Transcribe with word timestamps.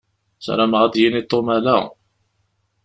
Sarameɣ 0.45 0.81
ad 0.83 0.91
d-yini 0.93 1.21
Tom 1.31 1.47
ala. 1.57 1.77